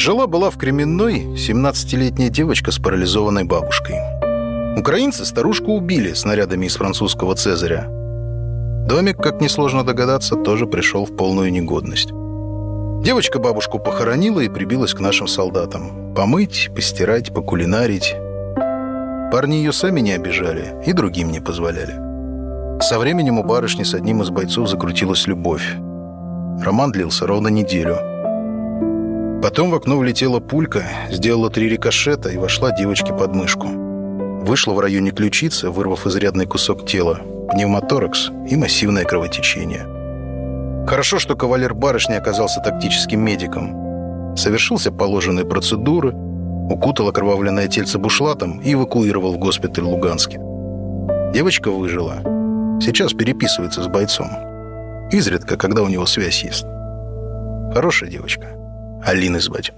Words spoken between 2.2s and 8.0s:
девочка с парализованной бабушкой. Украинцы старушку убили снарядами из французского «Цезаря».